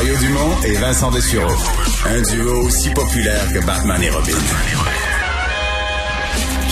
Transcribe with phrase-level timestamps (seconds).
[0.00, 1.52] Mario Dumont et Vincent Dessureau.
[2.06, 4.32] Un duo aussi populaire que Batman et Robin.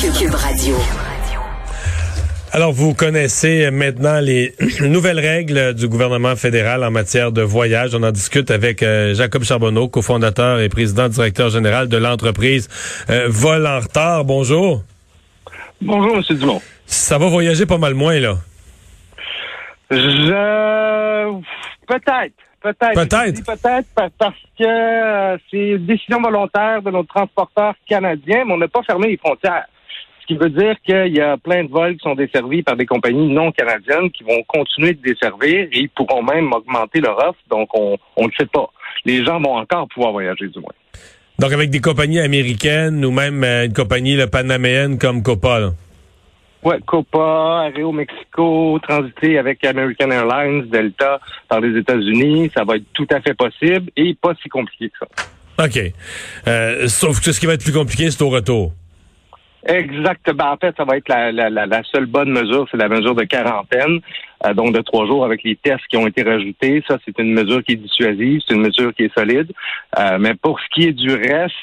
[0.00, 0.74] Cube Radio.
[2.52, 7.94] Alors, vous connaissez maintenant les nouvelles règles du gouvernement fédéral en matière de voyage.
[7.94, 12.70] On en discute avec euh, Jacob Charbonneau, cofondateur et président directeur général de l'entreprise
[13.10, 14.24] euh, Vol en retard.
[14.24, 14.82] Bonjour.
[15.82, 16.22] Bonjour, M.
[16.38, 16.62] Dumont.
[16.86, 18.38] Ça va voyager pas mal moins, là.
[19.90, 21.40] Je...
[21.86, 22.47] Peut-être.
[22.60, 22.94] Peut-être.
[22.94, 23.44] Peut-être.
[23.44, 28.68] Peut-être parce que euh, c'est une décision volontaire de nos transporteurs canadiens, mais on n'a
[28.68, 29.66] pas fermé les frontières.
[30.20, 32.84] Ce qui veut dire qu'il y a plein de vols qui sont desservis par des
[32.84, 37.38] compagnies non canadiennes qui vont continuer de desservir et ils pourront même augmenter leur offre.
[37.48, 38.70] Donc, on ne le sait pas.
[39.04, 40.74] Les gens vont encore pouvoir voyager, du moins.
[41.38, 45.70] Donc, avec des compagnies américaines ou même euh, une compagnie panaméenne comme Copa, là.
[46.64, 52.92] Oui, Copa, Aero Mexico, transiter avec American Airlines, Delta par les États-Unis, ça va être
[52.94, 55.64] tout à fait possible et pas si compliqué que ça.
[55.64, 55.78] OK.
[56.46, 58.72] Euh, sauf que ce qui va être plus compliqué, c'est au retour.
[59.66, 60.52] Exactement.
[60.52, 63.24] En fait, ça va être la, la, la seule bonne mesure, c'est la mesure de
[63.24, 64.00] quarantaine,
[64.44, 66.82] euh, donc de trois jours avec les tests qui ont été rajoutés.
[66.88, 69.52] Ça, c'est une mesure qui est dissuasive, c'est une mesure qui est solide.
[69.98, 71.54] Euh, mais pour ce qui est du reste,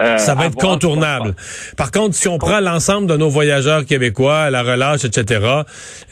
[0.00, 1.34] euh, ça va être contournable.
[1.76, 5.44] Par contre, si on prend l'ensemble de nos voyageurs québécois, la relâche, etc.,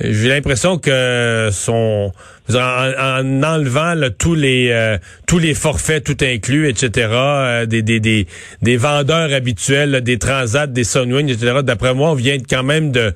[0.00, 2.12] j'ai l'impression que son
[2.55, 8.27] en, enlevant tous les euh, tous les forfaits tout inclus, etc., euh, des, des, des,
[8.62, 13.15] des vendeurs habituels, des transats, des Sunwing, etc., d'après moi, on vient quand même de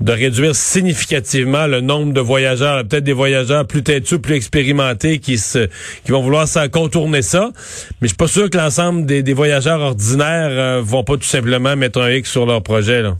[0.00, 5.38] de réduire significativement le nombre de voyageurs, peut-être des voyageurs plus têtus, plus expérimentés qui
[5.38, 5.68] se
[6.08, 7.50] vont vouloir ça contourner ça.
[8.00, 11.22] Mais je suis pas sûr que l'ensemble des, des, voyageurs ordinaires euh, vont pas tout
[11.22, 13.02] simplement mettre un X sur leur projet.
[13.02, 13.16] Là.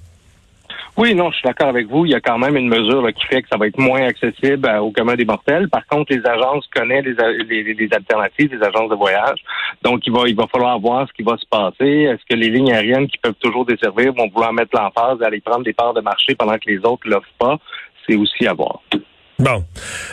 [0.97, 2.07] Oui, non, je suis d'accord avec vous.
[2.07, 4.71] Il y a quand même une mesure qui fait que ça va être moins accessible
[4.81, 5.69] au commun des mortels.
[5.69, 9.43] Par contre, les agences connaissent les, les, alternatives, les agences de voyage.
[9.83, 12.03] Donc, il va, il va falloir voir ce qui va se passer.
[12.03, 15.65] Est-ce que les lignes aériennes qui peuvent toujours desservir vont vouloir mettre l'emphase d'aller prendre
[15.65, 17.59] des parts de marché pendant que les autres l'offrent pas?
[18.07, 18.81] C'est aussi à voir.
[19.41, 19.65] Bon.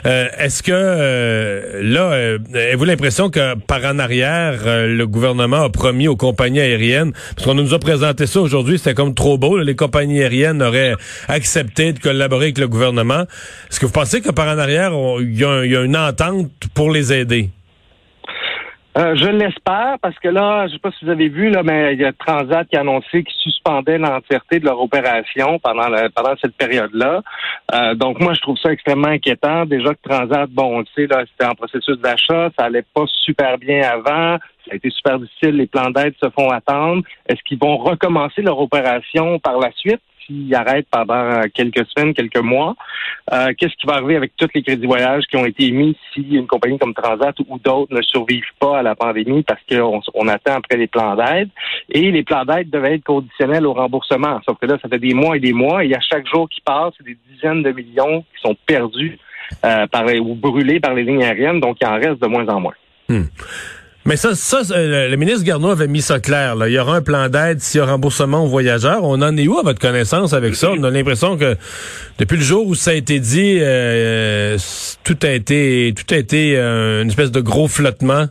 [0.08, 5.70] Euh, est-ce que euh, là, euh, avez-vous l'impression que par en arrière, le gouvernement a
[5.70, 9.60] promis aux compagnies aériennes, parce qu'on nous a présenté ça aujourd'hui, c'était comme trop beau,
[9.60, 10.96] les compagnies aériennes auraient
[11.28, 13.26] accepté de collaborer avec le gouvernement.
[13.70, 17.14] Est-ce que vous pensez que par en arrière, il y, a une entente pour les
[17.14, 17.52] aider?
[18.98, 21.94] Euh, je l'espère parce que là, je sais pas si vous avez vu là, mais
[21.94, 26.36] il y a Transat qui a annoncé qu'ils suspendaient l'entièreté de leur opération pendant pendant
[26.42, 27.22] cette période-là.
[27.74, 29.66] Euh, donc moi, je trouve ça extrêmement inquiétant.
[29.66, 33.58] Déjà que Transat, bon, on le là, c'était en processus d'achat, ça allait pas super
[33.58, 34.38] bien avant.
[34.66, 35.56] Ça a été super difficile.
[35.56, 37.04] Les plans d'aide se font attendre.
[37.28, 40.02] Est-ce qu'ils vont recommencer leur opération par la suite?
[40.26, 42.76] S'il arrête pendant quelques semaines, quelques mois,
[43.32, 46.22] euh, qu'est-ce qui va arriver avec tous les crédits voyages qui ont été émis si
[46.22, 50.28] une compagnie comme Transat ou d'autres ne survivent pas à la pandémie parce qu'on on
[50.28, 51.50] attend après les plans d'aide?
[51.90, 54.40] Et les plans d'aide devaient être conditionnels au remboursement.
[54.46, 56.62] Sauf que là, ça fait des mois et des mois et à chaque jour qui
[56.62, 59.18] passe, c'est des dizaines de millions qui sont perdus
[59.66, 59.86] euh,
[60.20, 61.60] ou brûlés par les lignes aériennes.
[61.60, 62.74] Donc, il en reste de moins en moins.
[63.10, 63.24] Hmm.
[64.06, 66.56] Mais ça, ça le ministre Garneau avait mis ça clair.
[66.56, 66.68] Là.
[66.68, 69.04] Il y aura un plan d'aide s'il y a remboursement aux voyageurs.
[69.04, 70.72] On en est où à votre connaissance avec ça?
[70.72, 71.56] On a l'impression que
[72.18, 74.58] depuis le jour où ça a été dit, euh,
[75.04, 78.26] tout a été tout a été euh, une espèce de gros flottement.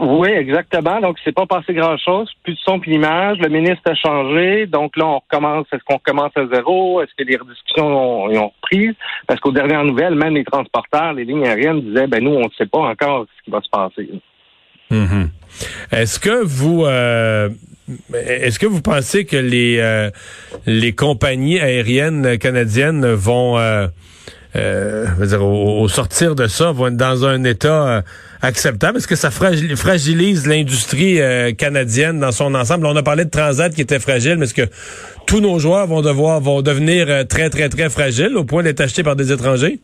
[0.00, 1.00] Oui, exactement.
[1.00, 2.30] Donc, c'est pas passé grand-chose.
[2.44, 3.38] Plus de son, plus d'image.
[3.38, 4.66] Le ministre a changé.
[4.66, 5.66] Donc là, on recommence.
[5.72, 7.02] Est-ce qu'on recommence à zéro?
[7.02, 8.52] Est-ce que les rediscussions ont, ont?
[9.26, 12.50] Parce qu'aux dernières nouvelles, même les transporteurs, les lignes aériennes disaient, ben nous, on ne
[12.56, 14.08] sait pas encore ce qui va se passer.
[14.90, 15.30] Mhm.
[15.92, 17.48] Est-ce que vous euh,
[18.14, 20.10] est-ce que vous pensez que les euh,
[20.66, 23.86] les compagnies aériennes canadiennes vont euh,
[24.54, 28.02] dire, au, sortir de ça vont être dans un état
[28.40, 28.98] acceptable?
[28.98, 31.20] Est-ce que ça fragilise l'industrie
[31.56, 32.86] canadienne dans son ensemble?
[32.86, 34.68] On a parlé de Transat qui était fragile, mais est-ce que
[35.26, 39.02] tous nos joueurs vont devoir vont devenir très très très fragiles au point d'être achetés
[39.02, 39.80] par des étrangers?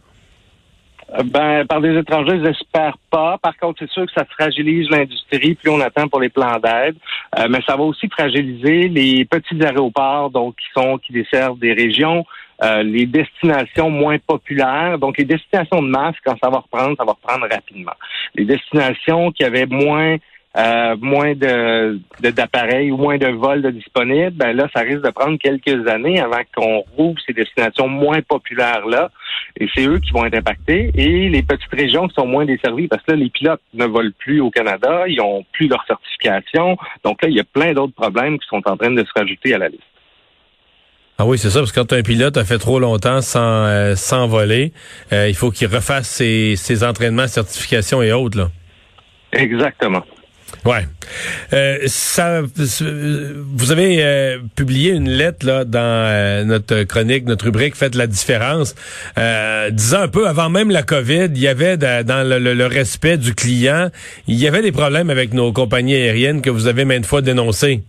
[1.22, 3.38] Ben, par des étrangers, j'espère pas.
[3.38, 6.96] Par contre, c'est sûr que ça fragilise l'industrie, plus on attend pour les plans d'aide.
[7.38, 11.72] Euh, mais ça va aussi fragiliser les petits aéroports, donc qui sont qui desservent des
[11.72, 12.24] régions,
[12.62, 14.98] euh, les destinations moins populaires.
[14.98, 17.94] Donc, les destinations de masse, quand ça va reprendre, ça va reprendre rapidement.
[18.34, 20.16] Les destinations qui avaient moins
[20.56, 25.10] euh, moins de d'appareils ou moins de vols de disponibles, ben là, ça risque de
[25.10, 29.10] prendre quelques années avant qu'on rouvre ces destinations moins populaires là.
[29.58, 30.90] Et c'est eux qui vont être impactés.
[30.94, 34.10] Et les petites régions qui sont moins desservies, parce que là, les pilotes ne volent
[34.18, 36.76] plus au Canada, ils ont plus leur certification.
[37.04, 39.54] Donc là, il y a plein d'autres problèmes qui sont en train de se rajouter
[39.54, 39.82] à la liste.
[41.16, 43.94] Ah oui, c'est ça, parce que quand un pilote a fait trop longtemps sans, euh,
[43.94, 44.72] sans voler,
[45.12, 48.36] euh, il faut qu'il refasse ses, ses entraînements, certifications et autres.
[48.36, 48.48] Là.
[49.32, 50.02] Exactement.
[50.64, 50.86] Ouais.
[51.52, 57.76] Euh, ça, vous avez euh, publié une lettre là dans euh, notre chronique, notre rubrique
[57.76, 58.74] Faites la différence,
[59.70, 63.90] disant un peu avant même la COVID, il y avait dans le, respect du client,
[64.26, 67.82] il y avait des problèmes avec nos compagnies aériennes que vous avez maintes fois dénoncés.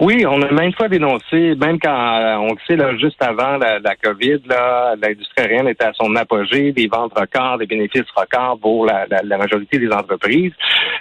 [0.00, 3.58] Oui, on a maintes fois dénoncé, même quand euh, on le sait, là, juste avant
[3.58, 8.58] la, la COVID, l'industrie aérienne était à son apogée, des ventes records, des bénéfices records
[8.62, 10.52] pour la, la, majorité des entreprises.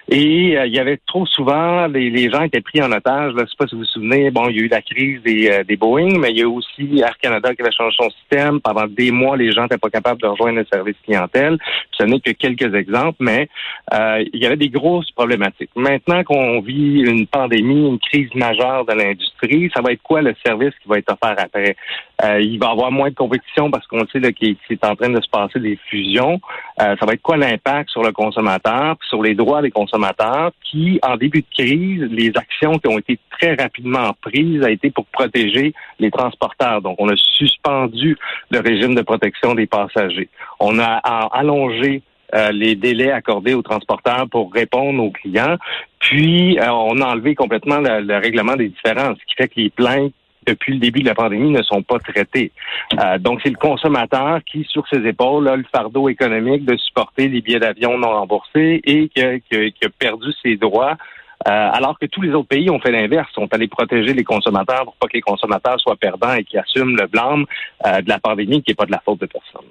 [0.10, 3.32] Et euh, il y avait trop souvent, les, les, gens étaient pris en otage.
[3.38, 5.50] Je sais pas si vous vous souvenez, bon, il y a eu la crise des,
[5.50, 8.60] euh, des Boeing, mais il y a aussi Air Canada qui avait changé son système.
[8.60, 11.58] Pendant des mois, les gens n'étaient pas capables de rejoindre le service clientèle.
[11.98, 13.48] ce n'est que quelques exemples, mais
[13.94, 15.72] il y avait des grosses problématiques.
[15.78, 20.36] Maintenant qu'on vit une pandémie, une crise majeure de l'industrie, ça va être quoi le
[20.46, 21.76] service qui va être offert après?
[22.24, 25.10] Euh, il va y avoir moins de compétition parce qu'on sait qu'il est en train
[25.10, 26.40] de se passer des fusions.
[26.82, 31.00] Euh, ça va être quoi l'impact sur le consommateur, sur les droits des consommateurs qui,
[31.04, 35.06] en début de crise, les actions qui ont été très rapidement prises a été pour
[35.06, 36.82] protéger les transporteurs.
[36.82, 38.18] Donc, on a suspendu
[38.50, 40.30] le régime de protection des passagers.
[40.60, 40.98] On a
[41.32, 42.02] allongé
[42.36, 45.58] euh, les délais accordés aux transporteurs pour répondre aux clients.
[46.00, 49.70] Puis, euh, on a enlevé complètement le, règlement des différences, ce qui fait que les
[49.72, 50.14] plaintes
[50.46, 52.52] depuis le début de la pandémie ne sont pas traitées.
[53.00, 57.28] Euh, donc, c'est le consommateur qui, sur ses épaules, a le fardeau économique de supporter
[57.28, 60.98] les billets d'avion non remboursés et qui a, perdu ses droits
[61.46, 64.96] alors que tous les autres pays ont fait l'inverse, sont allés protéger les consommateurs pour
[64.98, 67.46] pas que les consommateurs soient perdants et qui assument le blâme
[67.86, 69.66] de la pandémie qui n'est pas de la faute de personne.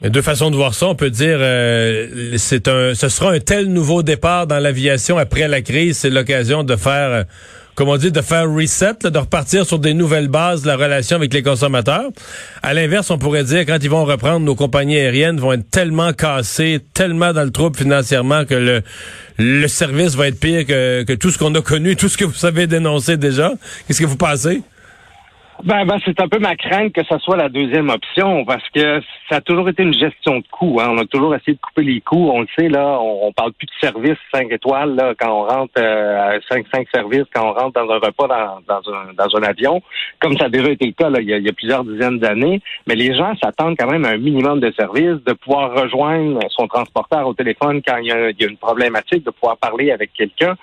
[0.00, 0.86] Deux façons de voir ça.
[0.86, 5.48] On peut dire euh, c'est un ce sera un tel nouveau départ dans l'aviation après
[5.48, 5.98] la crise.
[5.98, 7.24] C'est l'occasion de faire, euh,
[7.74, 11.16] comme on dit, de faire reset, de repartir sur des nouvelles bases de la relation
[11.16, 12.10] avec les consommateurs.
[12.62, 16.12] À l'inverse, on pourrait dire quand ils vont reprendre, nos compagnies aériennes vont être tellement
[16.12, 18.82] cassées, tellement dans le trouble financièrement que le
[19.40, 22.24] le service va être pire que, que tout ce qu'on a connu, tout ce que
[22.24, 23.52] vous savez dénoncer déjà.
[23.86, 24.62] Qu'est-ce que vous pensez?
[25.64, 29.00] Ben, ben c'est un peu ma crainte que ce soit la deuxième option parce que
[29.28, 30.78] ça a toujours été une gestion de coûts.
[30.80, 30.88] Hein.
[30.90, 32.30] On a toujours essayé de couper les coûts.
[32.32, 35.72] On le sait, là, on, parle plus de services cinq étoiles là, quand on rentre
[35.78, 39.42] euh, cinq, cinq services quand on rentre dans un repas dans, dans, un, dans un
[39.42, 39.82] avion,
[40.20, 42.62] comme ça a déjà été le cas là, il, y a, plusieurs dizaines d'années.
[42.86, 46.68] Mais les gens s'attendent quand même à un minimum de services, de pouvoir rejoindre son
[46.68, 49.90] transporteur au téléphone quand il y a, il y a une problématique, de pouvoir parler
[49.90, 50.54] avec quelqu'un,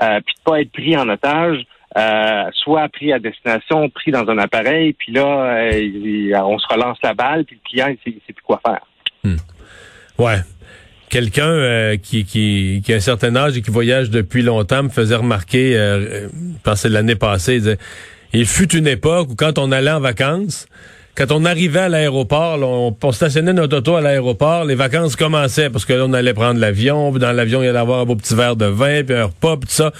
[0.00, 1.66] euh, puis de pas être pris en otage.
[1.96, 6.98] Euh, soit pris à destination, pris dans un appareil, puis là, euh, on se relance
[7.04, 8.84] la balle, puis le client, il sait, plus quoi faire.
[9.22, 9.36] Hmm.
[10.18, 10.38] Ouais.
[11.08, 14.88] Quelqu'un euh, qui, qui, qui, a un certain âge et qui voyage depuis longtemps me
[14.88, 16.28] faisait remarquer, je
[16.64, 17.78] pense l'année passée, il disait,
[18.32, 20.66] il fut une époque où quand on allait en vacances,
[21.16, 25.84] quand on arrivait à l'aéroport, on, stationnait notre auto à l'aéroport, les vacances commençaient parce
[25.84, 28.16] que là, on allait prendre l'avion, puis dans l'avion, il y allait avoir un beau
[28.16, 29.92] petit verre de vin, puis un repas, puis tout ça.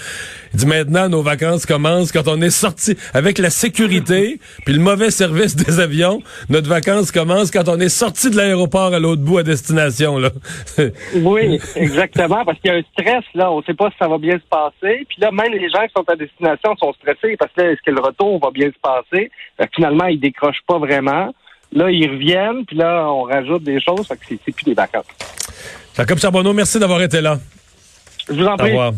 [0.53, 4.81] Il dit maintenant, nos vacances commencent quand on est sorti avec la sécurité, puis le
[4.81, 6.21] mauvais service des avions.
[6.49, 10.17] Notre vacances commencent quand on est sorti de l'aéroport à l'autre bout à destination.
[10.17, 10.29] Là.
[11.15, 13.51] oui, exactement, parce qu'il y a un stress là.
[13.51, 15.05] On ne sait pas si ça va bien se passer.
[15.07, 17.91] Puis là, même les gens qui sont à destination sont stressés parce que est-ce que
[17.91, 19.31] le retour va bien se passer?
[19.73, 21.33] Finalement, ils décrochent pas vraiment
[21.75, 25.05] Là, ils reviennent, puis là, on rajoute des choses, fait que c'est plus des vacances.
[25.97, 27.37] Jacob Charbonneau, merci d'avoir été là.
[28.29, 28.69] Je vous en prie.
[28.69, 28.93] Au revoir.